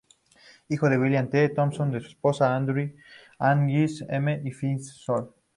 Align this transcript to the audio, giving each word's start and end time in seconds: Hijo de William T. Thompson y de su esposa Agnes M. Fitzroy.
Hijo 0.67 0.89
de 0.89 0.97
William 0.97 1.29
T. 1.29 1.49
Thompson 1.49 1.91
y 1.91 1.93
de 1.93 1.99
su 2.01 2.07
esposa 2.07 2.55
Agnes 3.37 4.03
M. 4.09 4.51
Fitzroy. 4.51 5.29